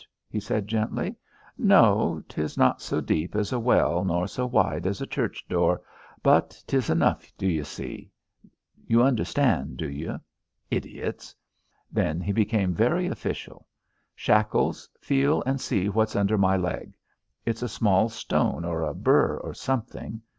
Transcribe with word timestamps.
he 0.27 0.39
said 0.39 0.67
gently. 0.67 1.15
"No, 1.59 2.23
'tis 2.27 2.57
not 2.57 2.81
so 2.81 3.01
deep 3.01 3.35
as 3.35 3.53
a 3.53 3.59
well 3.59 4.03
nor 4.03 4.27
so 4.27 4.47
wide 4.47 4.87
as 4.87 4.99
a 4.99 5.05
church 5.05 5.45
door, 5.47 5.79
but 6.23 6.59
'tis 6.65 6.89
enough, 6.89 7.31
d'you 7.37 7.63
see? 7.63 8.09
You 8.87 9.03
understand, 9.03 9.77
do 9.77 9.87
you? 9.87 10.19
Idiots!" 10.71 11.35
Then 11.91 12.19
he 12.19 12.31
became 12.31 12.73
very 12.73 13.05
official. 13.05 13.67
"Shackles, 14.15 14.89
feel 14.99 15.43
and 15.45 15.61
see 15.61 15.87
what's 15.87 16.15
under 16.15 16.35
my 16.35 16.57
leg. 16.57 16.95
It's 17.45 17.61
a 17.61 17.69
small 17.69 18.09
stone, 18.09 18.65
or 18.65 18.81
a 18.81 18.95
burr, 18.95 19.37
or 19.37 19.53
something. 19.53 20.19